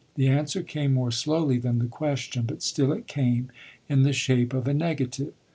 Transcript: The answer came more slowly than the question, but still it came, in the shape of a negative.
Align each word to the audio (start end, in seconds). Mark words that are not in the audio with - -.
The 0.15 0.29
answer 0.29 0.63
came 0.63 0.95
more 0.95 1.11
slowly 1.11 1.59
than 1.59 1.77
the 1.77 1.85
question, 1.85 2.45
but 2.47 2.63
still 2.63 2.91
it 2.91 3.05
came, 3.05 3.51
in 3.87 4.01
the 4.01 4.13
shape 4.13 4.51
of 4.51 4.67
a 4.67 4.73
negative. 4.73 5.31